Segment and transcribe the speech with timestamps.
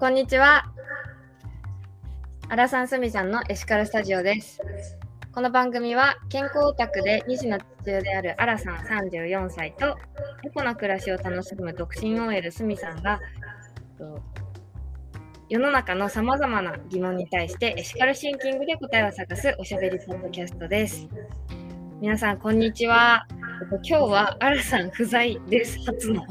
[0.00, 0.64] こんにちは。
[2.48, 4.58] アラサンスミさんのエシカルスタジオです。
[5.34, 9.98] この番組は健康オタクで2児の父親であるアラさん34歳と
[10.42, 13.20] エコな暮らしを楽しむ独身 OL スミさんが
[15.50, 21.06] 世の中のさまざまな疑問に対してエシカルシンキングで答えを探すおしゃべりポッドキャストです。
[22.00, 23.26] 皆さんこんにちは。
[23.70, 25.78] 今日はアラさん不在です。
[25.84, 26.24] 初の。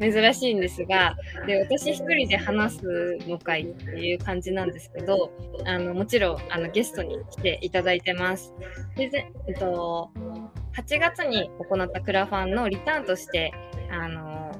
[0.00, 5.30] 珍しいんですがで私一人で話すのかいっていう感じなんですけど
[5.64, 8.52] あのもちろんあのゲストに来ていただいてます。
[8.96, 10.10] でぜえっと、
[10.76, 13.52] 8月に行ったクラファンのリターンとして
[13.90, 14.52] あの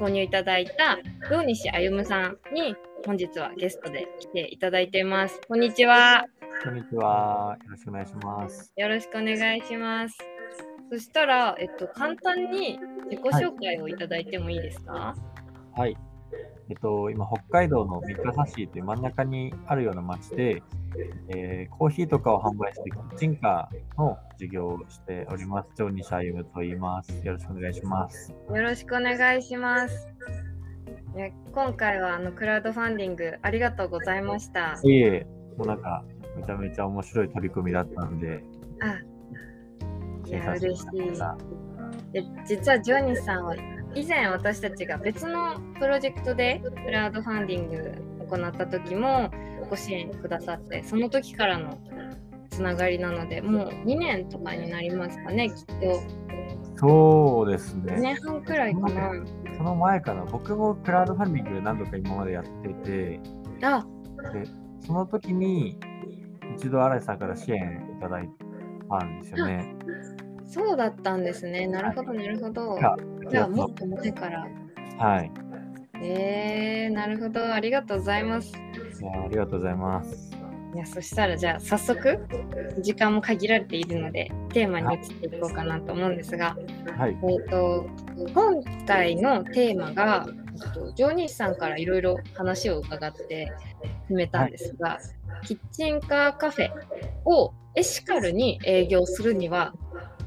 [0.00, 5.40] 購入いただいた堂西歩さんに本日はゲストで来ていただいています。
[5.48, 6.24] こんにちは。
[6.62, 7.56] こんにちは。
[7.64, 8.72] よろしくお願いします。
[8.76, 10.29] よろしくお願いします。
[10.90, 12.78] そしたら、えっと、簡単に
[13.10, 15.14] 自己紹介をいただいてもいいですか、
[15.76, 15.96] はい。
[16.68, 20.62] えっと、今、北海道の三笠市という真ん中にあるような町で、
[21.28, 25.68] えーコーヒーとかを販売して、キッチンカーの授業をしております。
[25.76, 27.12] ジョーニシャイムと言います。
[27.24, 28.32] よろしくお願いします。
[28.32, 30.08] よろしくお願いします。
[31.16, 34.78] いや今回はあのクラウドファンディングありがとうございました。
[34.82, 35.26] いえ、
[35.56, 36.04] もうなんか、
[36.36, 38.44] めちゃめちゃ面白い取り組みだったので、
[38.80, 39.09] あ
[40.30, 41.36] いや支援させていただきました
[42.12, 43.54] で実はジョニーさんは
[43.94, 47.92] 以前私たちが別のプロジェクトでクラウドファンディング
[48.28, 49.30] 行った時も
[49.68, 51.78] ご支援くださってその時からの
[52.50, 56.02] つながりなのでもう2年とかになりますかねきっと
[56.76, 58.00] そうです2ね。
[58.00, 59.12] 年半くらいかな。
[59.56, 63.20] その前かな、僕もクラウドファンディング何度か今までやってて、
[63.62, 63.84] あ
[64.32, 64.44] で、
[64.80, 65.78] その時に
[66.56, 68.30] 一度新井さんから支援いただい
[68.98, 69.74] たんですよね。
[70.46, 71.66] そうだったんですね。
[71.68, 72.74] なるほどなるほど。
[72.74, 72.96] が
[73.30, 74.46] じゃあもっと前から。
[74.98, 75.30] はい。
[76.02, 77.54] えー、なるほど。
[77.54, 78.52] ありがとうございます。
[79.00, 80.30] いやありがとうございます。
[80.74, 82.18] いや、そしたらじゃあ早速、
[82.80, 86.56] 時間も限られているので、テーマに移っていこうかなと思うんですが、
[86.96, 87.16] はい。
[87.28, 87.88] えっ、と、
[88.34, 93.52] 今回のテーマが、えっとジョーニーさんからいろいろ話を伺って
[94.02, 94.98] 決めたんですが、
[95.44, 96.70] キッチンカーカフェ
[97.24, 99.72] をエシカルに営業するには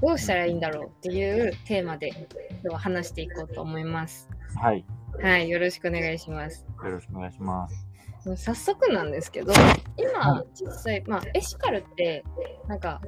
[0.01, 4.29] どうしたらいいんだろうっていうテーマで今日は話していこうと思います。
[4.55, 4.85] はい。
[5.21, 6.65] はい、よろしくお願いします。
[6.83, 7.87] よろしくお願いします。
[8.35, 9.51] 早速なんですけど、
[9.97, 12.23] 今は、実際、まあ、エシカルって、
[12.67, 13.01] なんか、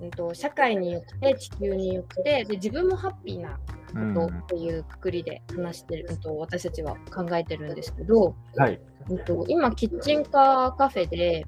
[0.00, 3.60] うんと、社会によって、地球によってで、自分もハッピーな
[3.94, 8.80] うんことっていうくくりで話してる、うんと、私たちは考えてるんですけど、はい。
[9.10, 11.46] うんと、今、キッチンカーカフェで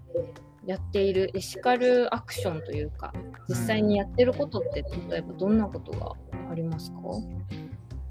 [0.66, 3.12] やっているエシカルアクションというか、
[3.48, 6.12] 実際にやってることって、例えばどんなことが
[6.50, 6.98] ありますか？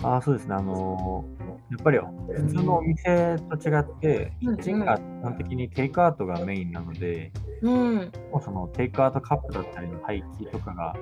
[0.03, 0.55] あそうですね。
[0.55, 7.31] あのーやっぱり普通のお店と違って、キうんッチンカーって基本的にテイクアウトがメインなので、
[7.61, 7.95] うん、
[8.31, 10.95] もうそのテイクアウトカップだったりの廃棄とかが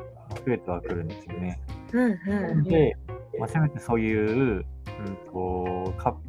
[0.45, 1.59] 増えてはくるんですよね。
[1.91, 2.63] うん、うん。
[2.63, 2.95] で、
[3.38, 5.31] まあ、せめてそういう、うん、とカッ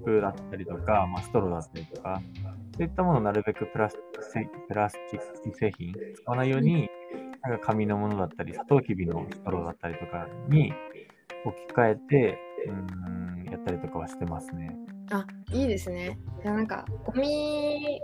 [0.05, 2.21] プだったりとか、まあ、ストローだったりとか、
[2.77, 3.97] そういったものをなるべくプラス
[4.69, 6.89] プラスチック製品使わないように、
[7.43, 10.73] なんか紙のものだったり、サトウキビのストローだったりとかに
[11.45, 14.77] 置き換えて、うん、やったりとかはしてますね。
[15.11, 16.19] あいいですね。
[16.43, 18.01] いやなんかゴミ、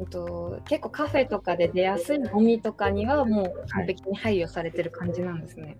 [0.00, 5.78] えっと、結構カフェとかで出やすいゴミとかにはもう完璧に配慮されてる感じなんですね。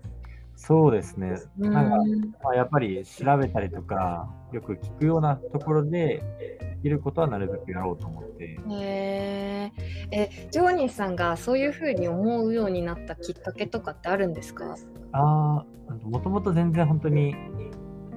[0.55, 1.35] そうですね。
[1.59, 8.57] うなんか、んまあ、やっぱり調べたりとか、よく聞くようなところで、できることはなるべくやろうと思って。
[8.69, 14.75] へーえジョーニーさんがそういうふうに思うようになったきっかけとかってあるんですか？
[15.11, 17.35] ああ、もともと全然本当に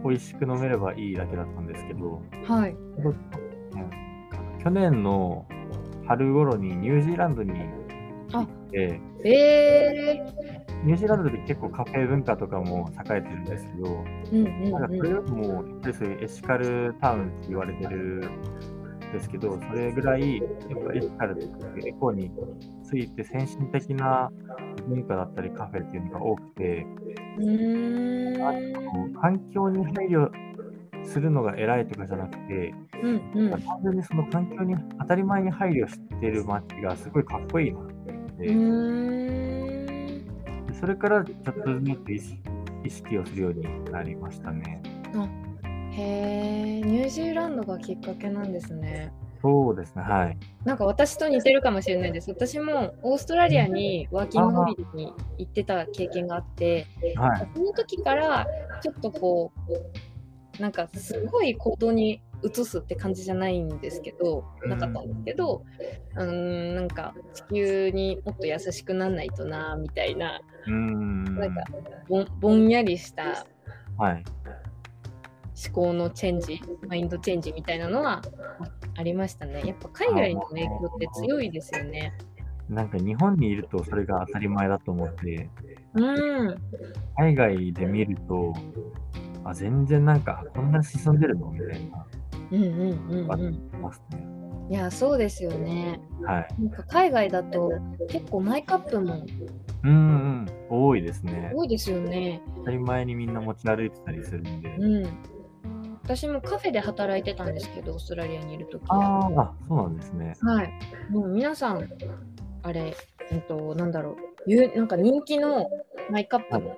[0.05, 2.71] 美味しく飲めればいいだけだったんですけど、はい。
[2.73, 3.17] うん
[4.63, 5.47] 去年の
[6.07, 7.53] 春頃にニュージーランドに
[8.33, 10.21] 行って、え
[10.85, 14.73] ニュージーランドで結構カフェ文化とかも栄えてるんですけど、ー、うんうん。
[14.73, 15.17] なんかそれうん。
[15.17, 20.49] よりも、やっぱりそういうエシカルタウンって言われてるんですけど、それぐらい、やっ
[20.87, 22.31] ぱエシカルとかエコに
[22.85, 24.31] ついて先進的な
[24.89, 26.87] 文化だったりカフェっていうのが多くて、
[29.21, 30.31] 環境に配慮
[31.05, 33.51] するのが偉いとかじゃなくて、うんうん。
[33.51, 39.68] 単純にその環境に当たり前に配慮してる街がすごいかっこいいなって思って、
[40.79, 42.11] それからちょっとずつ
[42.85, 44.81] 意識をするようになりましたね。
[45.93, 49.13] へえニュージーランドがきっかけなんですね。
[49.41, 50.39] そうですね、はい。
[50.65, 52.31] なんか私と似てるかもしれないです。
[52.31, 56.87] 私もオーストラリアにワーキングホリデーに行ってた経験があって、
[57.17, 57.49] はい。
[57.55, 58.47] その時から
[58.83, 59.53] ちょっとこ
[60.59, 65.65] う、なんかすごい行動に移すって感じじゃないんですけど、なかったんですけど、
[66.17, 71.25] うーん、なんか地球にもっと優しくなんないとな、みたいな、うん。
[71.25, 71.65] なんか
[72.41, 73.47] ぼんやりした
[73.97, 74.25] はい。
[75.67, 78.23] 思考のチェンジ、マインドチェンジみたいなのは
[78.61, 79.63] あありましたね。
[79.65, 82.13] やっぱ海外の影響って強いですよね。
[82.69, 85.49] なんか日本にいるとそれが当たり前だと思って、
[85.95, 86.01] う
[86.45, 86.57] ん。
[87.17, 88.55] 海外で見ると、
[89.45, 91.51] あ、全然なんか、こんなに進んでるの？
[91.51, 92.07] みたいな、
[92.51, 93.81] うんうんうんうん。
[93.81, 94.27] ますね。
[94.71, 96.01] いや、そうですよね。
[96.23, 96.63] はい。
[96.63, 97.73] なんか海外だと
[98.09, 99.25] 結構マイカップも
[99.85, 101.53] うんうん、多いですね。
[101.55, 102.43] 多いですよね。
[102.59, 104.75] 当たり前にみんな持ち歩いてたりするんで。
[104.77, 105.39] うん。
[106.03, 108.83] 私もカフェで働いてたんですけど、オーストラリアにいるとき。
[108.89, 110.35] あはーあ、そうなんですね。
[110.65, 111.13] い。
[111.13, 111.89] もう皆さん、
[112.63, 112.97] あれ、
[113.31, 114.17] うんと、なんだろう、
[114.47, 115.71] ゆなんか人気の
[116.11, 116.77] マイカップの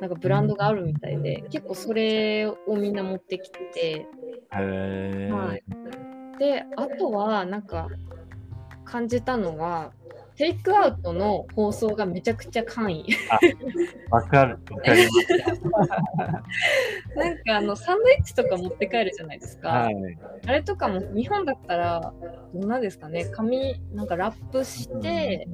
[0.00, 4.06] なんかブランドがあるみたいで、結構それをみんな持ってきてて、
[4.54, 5.32] へえ。
[5.32, 5.62] はい
[6.38, 7.88] で、あとはなんか
[8.84, 9.92] 感じたのは、
[10.36, 13.16] テイクアウトの放送がめちゃくちゃ簡易。
[14.10, 15.02] わかる、わかり
[17.14, 19.72] なんかあのサンドイッチとか持って帰るじゃないですか。
[19.72, 19.94] ます。
[19.94, 20.18] はい。
[20.46, 22.14] あれとかも日本だったら、
[22.54, 25.46] どんなですかね、紙、なんかラップして、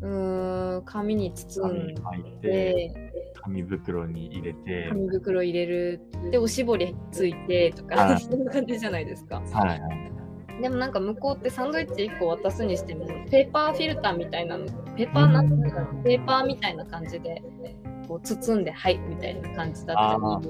[0.00, 1.94] うーん、紙に包ん
[2.40, 3.12] で、
[3.46, 6.00] 紙袋に入れて、紙袋入れる、
[6.30, 9.40] で、おしぼりついてとか、はいそんな感じじゃないですか。
[9.52, 10.60] はい。
[10.60, 14.66] でもなんか向こうってサンドイッチ1個渡すにしても、ペーパーフィルターみたいなの、
[14.96, 17.42] ペーパーなんていうのペーパーみたいな感じで、
[18.08, 20.48] こう包んで、はい、みたいな感じだったり。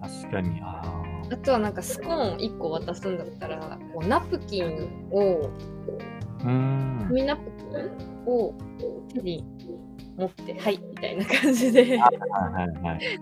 [0.00, 0.60] 確かに。
[0.62, 5.50] ああとはなんかスコーン1個渡すんだったらこうナプキンを。
[6.40, 8.54] 紙ナプキンを
[9.12, 9.44] 手に
[10.18, 11.96] 持ってはいみたいな感じで。
[11.96, 12.16] なんか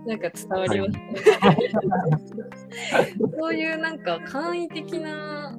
[0.05, 0.91] 伝わります、
[3.39, 5.55] そういうなんか簡易的な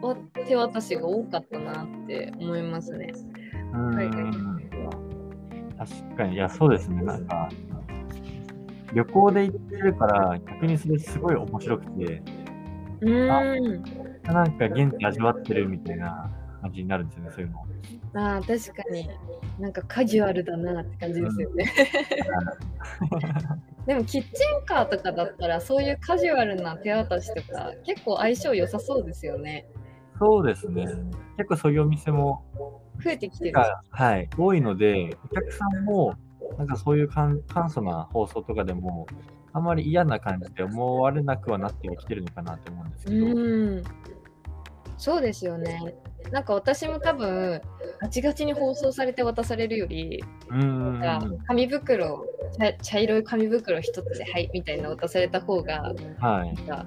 [0.00, 0.16] わ
[0.46, 3.12] 手渡しが多かったなって思いますね。
[3.72, 4.42] うーはいん。
[5.76, 7.02] 確かに、いや、そうですね。
[7.02, 7.48] なんか、
[8.94, 12.22] 旅行で行ってるから、逆にそれすごい面白くて、
[13.00, 13.82] うーん。
[14.32, 16.30] なんか現地味わってるみたいな
[16.62, 17.66] 感じになるんですよね、そういうの。
[18.14, 19.08] ああ確かに
[19.58, 21.72] なんかカジュアルだなって感じですよね。
[23.86, 24.28] でもキッチ
[24.62, 29.66] ンカーとかだったらそういうカジュアルな手渡しとか結構相性良さそうですよね。
[30.18, 30.86] そうですね。
[31.36, 32.44] 結構そういうお店も、
[33.02, 33.52] 増えてきてる。
[33.52, 36.14] がはい、多いので、お客さんも、
[36.58, 39.06] なんかそういう簡簡素な放送とかでも、
[39.52, 43.26] あんまり嫌な感じで思われなくはなってはきてるのかなと思うんですうけど。
[43.26, 43.84] ーん。
[44.96, 45.94] そうですよね。
[46.30, 47.60] なんか私も多分
[48.00, 51.00] ガチガチに包装されて渡されるより、うーん。
[51.00, 52.24] なんか紙袋
[52.58, 56.54] 茶茶色い紙袋一つではいみたいな渡された方がはい。
[56.54, 56.86] なんか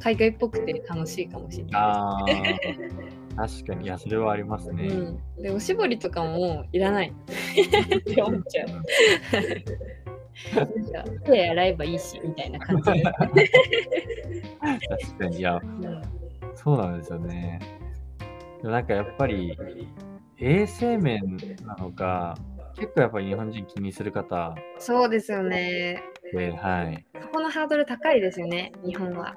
[0.00, 2.24] 海外っぽくて楽しいかもしれないあ
[3.36, 4.86] あ、確かに、いや、それはありますね。
[4.86, 8.68] うん、でおしぼりとかもいらないって思っちゃう。
[11.24, 13.02] 手洗えばいいしみたいな感じで。
[13.02, 13.18] 確
[15.18, 16.02] かに、いや、うん
[16.54, 17.60] そうなんですよね。
[18.62, 19.56] なんかやっぱり、
[20.38, 22.36] 衛生面なのか、
[22.76, 26.02] 結構やっぱり日本人気にする方そうですよね。
[26.32, 27.06] で、はい。
[27.20, 29.34] そこのハードル高いですよね、日本は。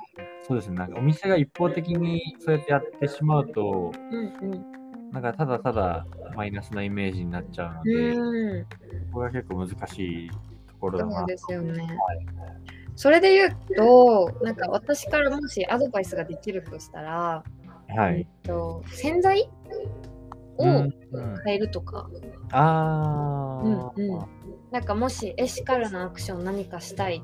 [0.47, 0.75] そうですね。
[0.75, 4.65] なんかお店が一方的にそうやってやってしまうと、うんうん。
[5.11, 6.05] なんかただただ
[6.35, 8.65] マイナスなイメージになっちゃうのうで、ーん、
[9.11, 10.35] これは結構難しいと
[10.79, 11.27] ころだなそう。
[11.27, 11.97] ですよね。
[12.95, 17.43] それで言うと、なんか私からもしアドバイスができるとしたら、
[17.95, 18.19] はい。
[18.19, 19.49] えっと、洗剤
[20.57, 21.35] をうんうん。
[21.43, 22.09] 変えるとか、
[22.51, 24.19] ああ、うんうん。
[24.71, 27.21] なんかもしエシカルなアクション何かしたい、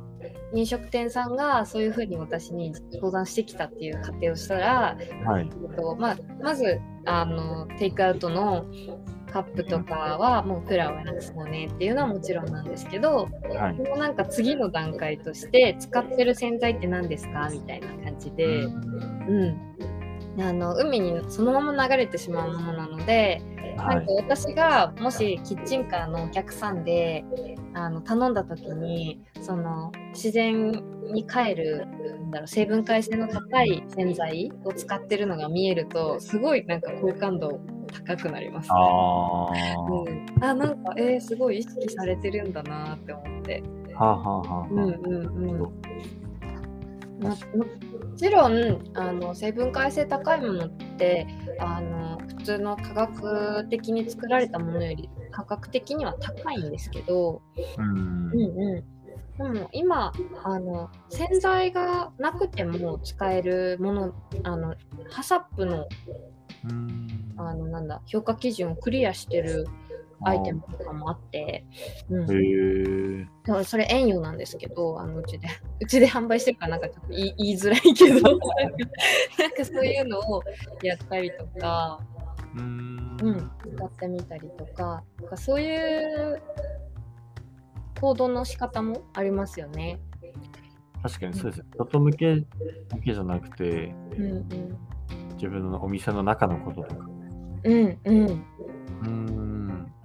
[0.53, 5.43] 飲食店さんがそういうふうに私に相談してきたっていう過程をしたら、はい。
[5.43, 8.65] えっとまあ、まずあのテイクアウトの
[9.31, 13.74] カップとかはもうプラをなくそうねっていうのはもちろんなんですけど、はい。
[13.74, 19.57] もうなんか次の段階として使ってる洗剤って何ですかみたいな感じで、うん、
[20.39, 24.12] あの海にそのまま流れてしまうものなので、はいなんか。
[24.13, 27.24] 私がもしキッチンカーのお客さんで
[27.74, 30.72] あの頼んだ時にその自然
[31.13, 31.88] に帰る
[32.32, 37.60] だろう成分解性の高い洗剤を使ってるのが見えるとすごいなんか好感度
[38.06, 38.75] 高くなります、ね。
[38.75, 39.51] ああ、
[39.91, 43.63] うん、あなんかえー、すごい意識されてるんだなって思って。
[43.94, 45.72] はあ、はあはあはあ、うんうんうん。
[48.17, 51.27] ちろんあの成分解性高いものって
[51.59, 57.41] あの普通の科学的に作られたものより価格的には高いんですけど、
[57.77, 58.86] うんうん
[59.39, 60.12] うん、でも今
[60.43, 64.75] あの洗剤がなくても使えるものあの
[65.09, 65.88] ハサップの。
[67.38, 69.67] あのなんだ評価基準をクリアしてる
[70.24, 71.65] アイテムとかもあって、
[72.09, 73.27] うん、へえ。
[73.45, 75.47] だからそれ遠用なんですけどあのうちで
[75.79, 78.21] うちで販売してるからなんかちょっと言い言いづらいけど
[79.39, 80.41] なんかそういうのを
[80.81, 82.00] やったりとか、
[82.55, 82.97] うーん。
[83.19, 86.39] うん、使ってみたりとかなんかそういう
[88.00, 90.00] 行動の仕方もありますよね。
[91.01, 91.65] 確かにそうです。
[91.77, 92.36] 外向け
[92.89, 94.77] だけじゃなくて、うんうん
[95.38, 97.07] 自分のお店の中のこととか。
[97.63, 99.56] うんうんうーん。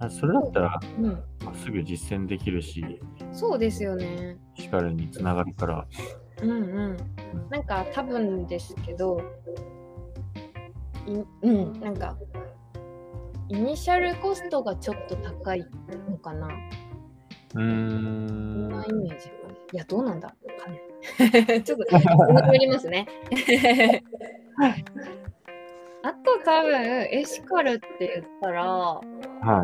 [0.05, 1.05] あそれだったら、うん、
[1.45, 2.85] まあすぐ実践できるし、
[3.33, 4.37] そうですよね。
[4.59, 5.87] エシカルにつながるから。
[6.43, 6.55] うんう
[6.89, 6.97] ん。
[7.51, 9.21] なんか多分ですけど、
[11.07, 12.17] いうん、なんか、
[13.49, 15.65] イニシャルコストがちょっと高い
[16.11, 16.49] のかな。
[16.49, 18.69] うーそんん。
[18.71, 19.29] なイメージ。
[19.75, 20.29] いや、どうなんだ？
[20.29, 21.63] ろうかね。
[21.63, 21.97] ちょっと、
[22.29, 23.07] 思りますね。
[26.05, 26.73] あと多分、
[27.11, 29.01] エシカルって言ったら、は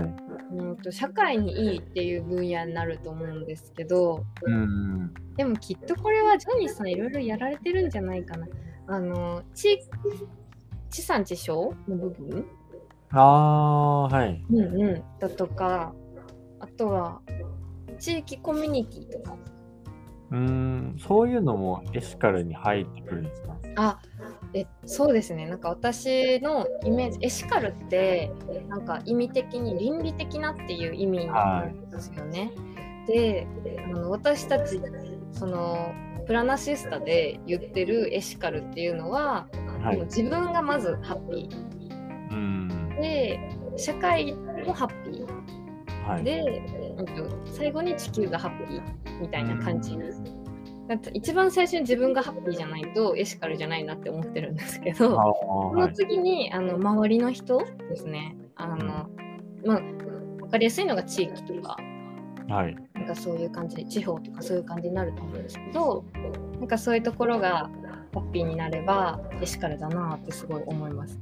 [0.03, 0.55] い。
[0.57, 5.13] うんと社会にいいっていう分野になると思うんですけど、うーん。
[5.37, 8.47] でもきっとこれはジョニーさんいろいろやられてるんじゃないかな。
[8.87, 9.79] あの、地
[10.91, 12.47] 地産地消の部分、
[13.11, 14.45] ああ、はい。
[14.51, 15.93] うんうん、だとか、
[16.61, 17.21] あとは
[17.99, 19.37] 地域コミュニティとか。
[20.31, 20.97] うーん。
[20.99, 23.57] そういうのもエシカルに入ってくるんですか？
[23.77, 23.99] あ
[24.55, 28.33] えそうですねなんか私のイメージエシカルって
[28.69, 32.53] なんか意味的に倫理的なっていう意味なんですよね。
[33.07, 33.47] で
[33.85, 34.81] あの私たち
[35.33, 35.93] その
[36.27, 39.49] プラナシスタで言ってるエシカルっていうのは、
[39.83, 40.01] はい。
[40.03, 41.49] 自分がまずハッピ
[42.31, 42.69] うーん。
[42.99, 43.41] ーで
[43.77, 44.35] 社会
[44.67, 46.25] もハッピーはい。
[46.25, 46.63] で、
[47.47, 49.97] 最後に地球がハッピーみたいな感じ
[51.13, 54.97] 一番最初に自分がハッピーじゃないとエシカルじゃないなって思ってるんですけど。
[54.97, 55.17] その
[55.73, 55.95] はい。
[55.95, 57.59] 次にあの周りの人
[57.91, 58.37] ですね。
[58.57, 59.09] あの、
[59.65, 61.77] まあ、分かりやすいのが地域とか、
[62.49, 62.77] はい。
[62.95, 66.05] なんかそういう感じ、地方とかそういう感じになると思うんですけど、
[66.59, 67.71] なんかそういうところが
[68.15, 71.19] ハッピーになればエシカルだなってすごい思います。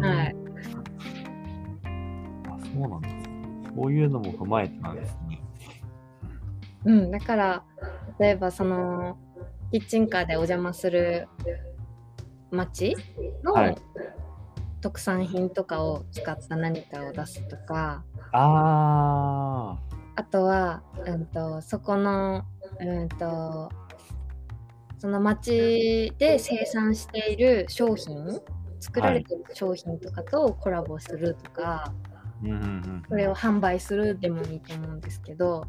[0.00, 0.36] はい。
[2.48, 3.72] あ、そうなんですね。
[3.76, 5.42] そういうのも踏まえてなんですね。
[6.86, 7.62] うん、だから、
[8.18, 9.18] 例えばその、
[9.70, 11.28] キッチンカーでお邪魔する
[12.50, 12.96] 町
[13.42, 13.76] のはい
[14.84, 19.78] 特産品とかを使った何かを出すとか、あ
[20.14, 22.44] あとは、うん、とそこの、
[22.78, 23.70] うん、と
[24.98, 28.42] その町で生産している商品
[28.78, 31.92] 作られている商品とかとコラボするとか、あ、
[32.42, 33.02] うんうんうん。
[33.08, 35.66] それを販売するでもいいと思うんですけど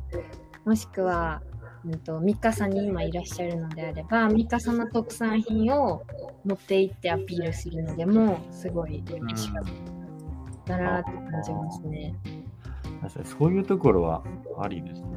[0.66, 1.42] もしくは、
[1.86, 6.04] うん、とミカサに今いらっしゃるのであればミカサの特産品を
[6.44, 9.64] 持って行ってアピールするのでもすごいうん嬉しかっ
[10.66, 12.16] ただなって感じますね。
[13.02, 14.24] 確かにそういうところは
[14.60, 15.08] ありですね。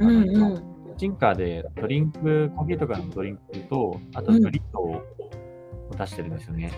[0.00, 5.00] うんうんキッチンカーでドリンク、コーヒーとかのドリンクと、あとうんブリットを
[5.96, 6.72] 出してるんですよね。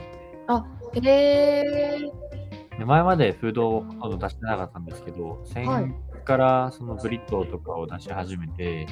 [0.95, 8.87] へーで前までフードを出してなかったんですけど、先はいからそのブリットとかを出し始めて、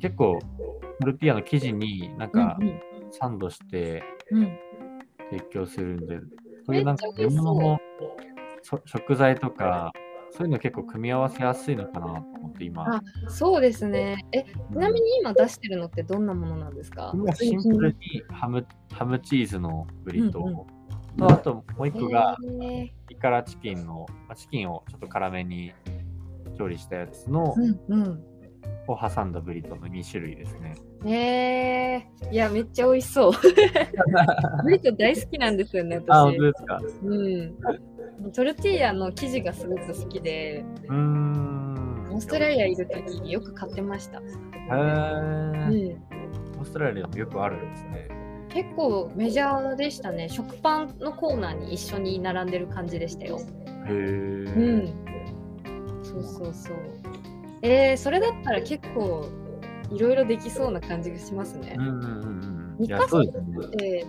[0.00, 0.40] 結構
[1.00, 2.80] トルティーヤの生地になんかうん
[3.12, 4.42] サンドしてうん。
[4.42, 4.58] うん
[5.28, 6.20] 提供するんで、
[6.64, 7.78] そういうなんか煮物の
[8.62, 9.92] そ食材とか、
[10.30, 12.84] そういうの結構組み合わせやすいのかなと思って今。
[12.94, 13.02] あ。
[13.26, 14.24] そうですね。
[14.30, 17.10] え、ちなみに今出してるのってどんなものなんですか？
[17.12, 20.56] 今シンプルにハムハムチーズのブリトー、うんうん。
[21.16, 25.72] とあともう一個がへピカラチキンの、まあチキンをちょっと辛めに
[26.56, 28.24] 調理したやつの、ーうん
[28.92, 30.74] を挟んだブリトーの2種類ですね。
[31.02, 31.08] うん。
[31.08, 31.14] へ
[31.94, 33.32] えー、いや、めっちゃ美味しそう。
[34.64, 36.42] ブリトー大好きなんですよね、あ、本私当。
[36.42, 36.80] ですか。
[37.04, 37.28] う
[38.28, 38.32] ん。
[38.32, 42.08] トルティーヤの生地がすごく好きで、うーん。
[42.12, 44.18] オーストラリアいるときによく買ってました。
[44.18, 46.02] へうーん。
[46.58, 48.08] オーストラリアでもよくあるんですね。
[48.48, 50.28] 結構メジャーでしたね。
[50.30, 53.38] 食パンのコーナーに一緒に並んでる感じでしたよ。
[53.86, 55.06] へーうん。
[56.02, 56.76] そうそうそう。
[57.62, 59.28] えー、それだったら結構
[59.90, 61.88] いろいろできそうな感じがしますねうん。
[61.88, 62.84] うんうんうん。
[62.84, 63.76] いや、ミカサそうですね。
[63.76, 64.06] で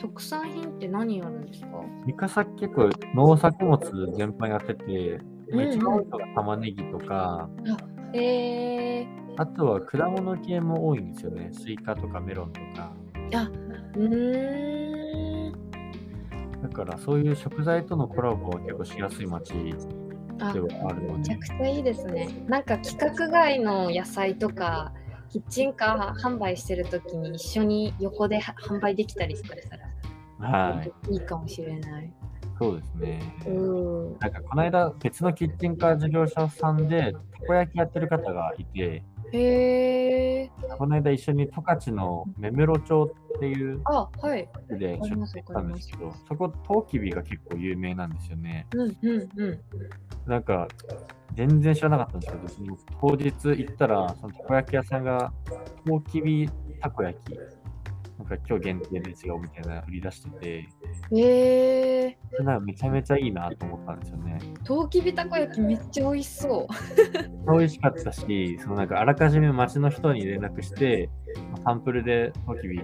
[0.00, 1.68] 特産品って何あるんですか？
[2.06, 3.78] ミカサ結構農作物
[4.16, 7.50] 全般やってて、一番多いのが玉ねぎとか、
[8.14, 9.06] えー、
[9.36, 11.50] あとは果物系も多いんですよね。
[11.52, 12.94] スイカとかメロンとか。
[13.34, 13.50] あ
[13.94, 15.52] うーん
[16.62, 19.56] だからそういう食材とのコラボは結構しやすい街あ
[20.52, 22.28] ではあるのでめちゃくちゃいいですね。
[22.48, 24.92] なんか規格外の野菜とか、
[25.30, 32.12] キッチンカー販売してるときに一緒に横では販売できたりしたら、はい、いいかもしれない。
[32.58, 33.36] そうですね。
[33.46, 34.18] うん。
[34.18, 40.49] なんかこの間別のキッチンカー事業者さんでたこ焼きやってる方がいて、へえ。
[40.80, 44.48] この間一緒に十勝の目室町っていうあ、はい。
[44.66, 48.66] 地で出店したんですけど、そこトウキビが結構有名なんですよね。
[48.72, 49.60] うんうんうん。
[50.26, 50.68] なんか
[51.34, 53.30] 全然知らなかったんですけど、その当日
[53.62, 55.30] 行ったら、そのたこ焼き屋さんが
[55.86, 56.48] トウキビ
[56.80, 57.38] たこ焼き、
[58.20, 60.68] なんか今日限定ですよみたいなの売り出してて、
[61.12, 62.18] へえ。
[62.30, 64.38] それなんかめちゃめちゃいいなと思ったんですよね。
[64.62, 66.68] とうきびたこ焼きめっちゃ美味しそ
[67.48, 67.50] う。
[67.50, 71.08] 美味しかったし、そのなんかあらかじめ町の人に連絡して、
[71.64, 72.82] サンプルでトウキビ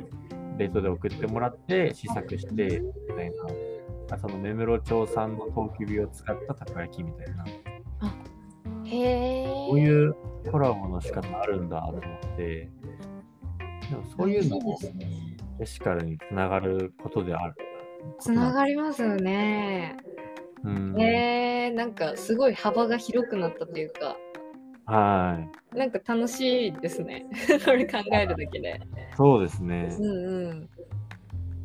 [0.56, 3.36] 冷凍で送ってもらって試作してみたいな、
[4.12, 7.44] あその目室町産のトウキビを使ったたこ焼きみたいな、
[8.86, 9.44] へえ。
[9.44, 10.16] こういう
[10.50, 12.02] コラボの仕方あるんだと思っ
[12.38, 12.70] て、
[13.90, 14.78] でもそういうのも。
[15.58, 17.54] エシカルにつながることである。
[18.18, 19.96] つながりますよね。
[20.64, 24.16] うん、えー、なんかすごい幅が広くなったというか、
[24.86, 25.38] は
[25.74, 25.76] い。
[25.76, 27.26] なんか楽しいですね。
[27.60, 28.80] それ考えるだけで。
[29.16, 30.02] そうですねう。
[30.02, 30.68] んうん。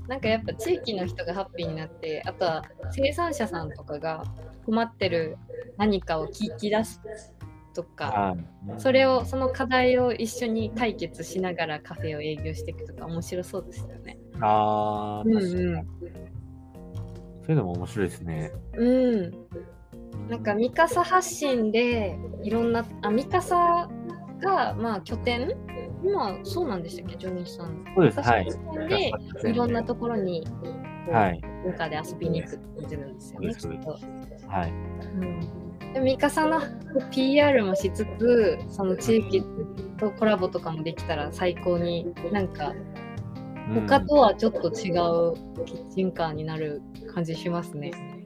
[0.08, 4.24] なんかやっぱ地域の人がハッピーになって、あとは生産者さんとかが
[4.66, 5.38] 困ってる
[5.78, 7.02] 何かを聞き出す
[7.74, 8.36] とか、は
[8.78, 8.82] い。
[8.82, 14.18] それを、その課題を一緒に解決しながらカフェを営業していくとか面白そうですよね。
[14.40, 15.84] ああ、うん確かにうん。
[15.84, 18.52] そういうのも面白いですね。
[18.78, 19.32] うん。
[20.30, 23.90] なんか、ミカサ発信でいろんな、あ、ミカサ
[24.42, 25.52] が、まあ、拠点？
[26.04, 27.84] 今、そうなんでしたっけ、ジョニーさん。
[27.96, 28.20] そうです。
[28.22, 28.46] はい。
[28.46, 29.12] 拠点で、
[29.50, 30.54] いろんなところに、こ
[31.10, 31.42] うはい。
[31.64, 33.54] 文化で遊びに行くって感じなんですよね。
[34.48, 34.72] はい。
[34.72, 34.74] う
[35.18, 35.48] ん、で
[36.00, 36.62] ミカサの
[37.12, 39.44] PR もしつつ、その地域
[39.98, 42.74] とコラボとかもできたら最高になんか、
[43.74, 44.74] 他とはちょっと違う
[45.66, 46.82] キッチンカーになる
[47.14, 47.92] 感じしますね。
[48.16, 48.22] うん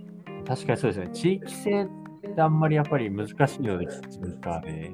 [0.46, 1.10] 確かにそうですね。
[1.12, 1.88] 地域性っ
[2.36, 4.92] てあんまりやっぱり難しいので、キッチンカーで。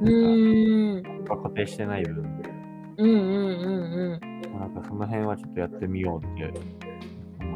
[0.00, 1.24] うーん。
[1.26, 2.24] 固定してない分、
[2.96, 4.58] うんうんうんうん。
[4.58, 6.58] なんかその辺はちょっとやってみようって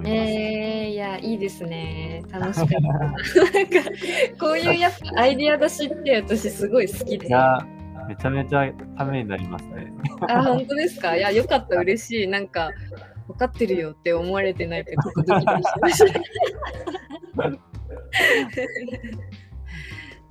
[0.02, 0.32] 思います。
[0.32, 2.22] えー、いや、いいですね。
[2.30, 2.80] 楽しかった。
[2.80, 3.90] なんか、
[4.40, 7.30] こういうやっぱアイディア出しって私すごい好きでい。
[7.30, 7.58] や、
[8.08, 9.92] めちゃめちゃためになりますね。
[10.28, 11.16] あ、本当ですか？
[11.16, 12.26] いや、よかった、嬉しい。
[12.28, 12.70] なんか、
[13.28, 16.20] 分かってるよって思われてないかちょっとドキドキしました。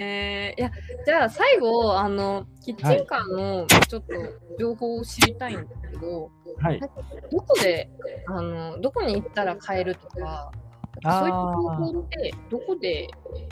[0.02, 0.72] えー、いや、
[1.06, 4.14] じゃあ最後、あの、キッチンカーのちょっと
[4.60, 6.80] 情報を知りたいんだけど、はい。
[6.80, 6.88] ど
[7.38, 7.88] こで、
[8.28, 10.52] あの、どこに行ったら買えるとか、
[11.04, 11.32] そういった情
[11.94, 13.08] 報ってどこで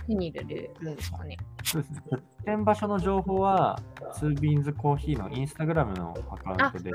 [0.08, 1.38] 手に入れれるんですかね？
[1.64, 2.02] そうですね。
[2.12, 3.80] 出店場所の情報は、
[4.14, 6.92] ツービーンズコーヒーのインスタグラムのアカウントで、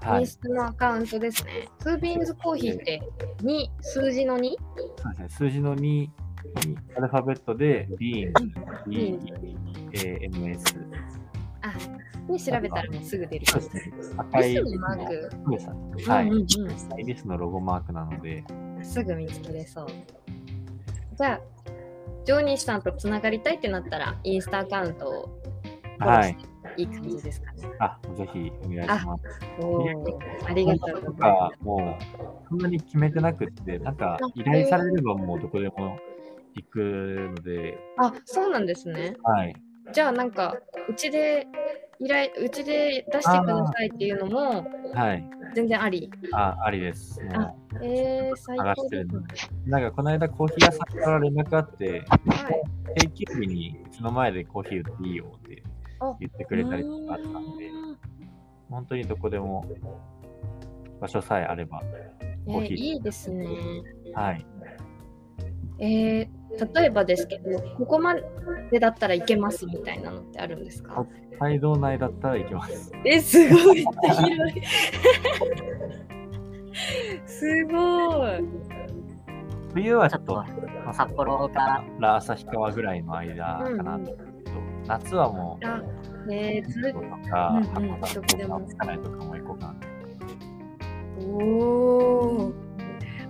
[0.00, 0.26] はいイン。
[0.26, 1.68] スタのアカウントですね。
[1.80, 3.02] ツービーンズコーヒーって
[3.42, 4.50] 2、数字の 2?
[4.96, 5.28] そうですね。
[5.28, 6.10] 数字の2に
[6.96, 9.18] アルファベットで、ビーンズ、ビ
[9.92, 10.64] B-E-A-N-S。
[11.62, 11.72] あ、
[12.30, 13.92] に調べたらもうすぐ出るそうですね。
[14.16, 16.10] 赤いリスのマーク。
[16.10, 16.28] はい。
[16.28, 16.46] うんうん
[17.00, 19.86] イリスのロゴマークなので、うん、すぐ見つけれそう。
[21.16, 21.40] じゃあ、
[22.24, 25.42] ジョーニーさんとつながりたいってなったら、インスタアカウントを
[25.98, 26.36] はい。
[26.76, 27.68] いい感じですかね。
[27.78, 29.22] あ、ぜひお願いします。
[30.46, 35.98] ありがとうとございまか、もう、そんなに決めてなくって、なんか、依頼されればもうどこでも
[36.56, 37.78] 行くので、す。
[37.98, 39.16] あ、そうなんですね。
[39.22, 39.54] はい。
[39.92, 40.56] じゃあ、なんか、
[40.88, 41.46] うちで
[42.00, 45.30] 依頼、うちで出してくださいっていうのもはい。
[45.54, 46.10] 全然あり？
[46.32, 47.22] あ、ありです。
[47.22, 49.26] もえー、最探高ですね
[49.66, 52.62] なんか、この間コーヒー屋さんから連絡あって、はい。
[53.00, 55.62] 定休日にうちの前でコーヒー売っていいよって
[56.00, 57.70] あ言ってくれたりとかあったんで、
[58.70, 59.64] 本当にどこでも
[61.00, 63.46] 場所さえあれば、えーコーヒーいいですね。
[64.14, 64.46] はい。
[65.78, 66.25] えー、
[66.74, 68.14] 例えばですけど、ここま
[68.70, 71.06] でだったらいけますみたいなのってあるんですか？
[71.36, 72.92] 北海道内だったら行きます。
[73.04, 74.62] え、すごい広い。
[77.26, 78.44] すごい。
[79.74, 80.42] 冬はちょっと、
[80.92, 85.82] 札幌から旭川ぐらいの間かなと思うけど、夏はもう、あ、
[86.30, 87.64] えー、ずとか、うんうん
[87.96, 89.74] 函館どこでもとか、つかないとかも行こうかな。
[91.20, 91.22] お
[92.48, 92.52] お。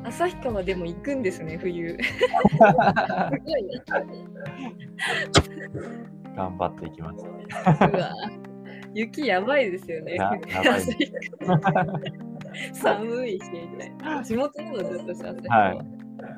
[0.07, 1.97] 旭川でも行くんですね、冬。
[6.37, 7.25] 頑張っていきます。
[7.25, 7.29] う
[7.99, 8.13] わ
[8.95, 10.17] 雪やばいですよね。
[12.73, 14.23] 寒いしみたいな。
[14.23, 15.79] 地元なのずっとさ、旭川はい。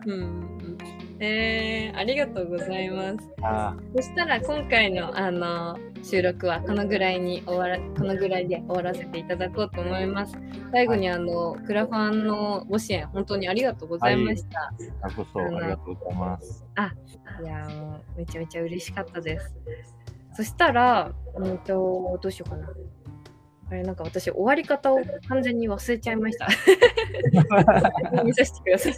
[0.06, 0.78] うんうん。
[1.20, 3.18] えー、ありがとうございます。
[3.42, 10.36] あそしたら今回のあの収録はこのぐらいに終わらこのぐらいで終わらせていただこうと思います。
[10.70, 14.72] 最後にあのクラファンのご支援本当にありがとうございました。
[15.02, 16.64] あこそありがとうございます。
[17.42, 19.56] い、やーもうめちゃめちゃ嬉しかったです。
[20.34, 22.68] そしたらうんとどうしようかな。
[23.70, 26.48] あれなんか私終わり方を完全に忘れちゃいました。
[28.24, 28.94] 見させてください。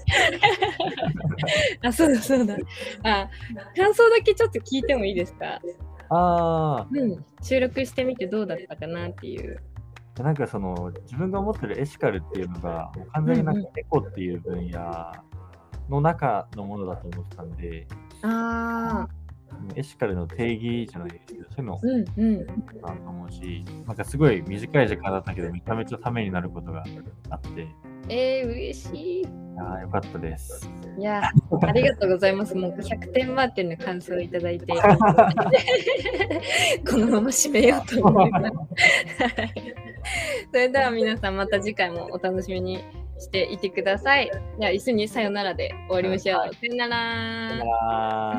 [1.86, 2.56] あそうだそうだ。
[3.02, 3.28] あ
[3.76, 5.60] 感想だけちょっと聞いてもいいですか？
[6.10, 9.60] あうん、収録してみてどうだったかなっていう。
[10.18, 15.12] あ、なんかその自分が持ってるエシカルっていうのが、もう完全になんうんかエコっていう分野
[15.88, 17.86] の中のものだと思ってたんで、
[18.22, 19.08] ああ、
[19.74, 22.46] エシカルの定義じゃないですけど、そういうのをうんうん。
[22.46, 26.84] なんと思うし、なんかすごい短い時間だったけど、めちゃめちゃためになることが
[27.30, 27.68] あって、
[28.08, 29.26] えー、嬉しい。
[29.58, 30.70] ああ、よかったです。
[30.98, 31.22] いや、
[31.62, 32.54] ありがとうございます。
[32.54, 34.66] もう100点満点の感想をいただいて、
[36.88, 38.46] このまま締めようと思います。
[39.22, 39.74] はい
[40.50, 42.84] それでは皆さんまた次回もお楽しみに
[43.18, 44.30] していてください。
[44.58, 46.54] では一緒にさよならで終わりましょう。
[46.54, 48.38] さよならさよなら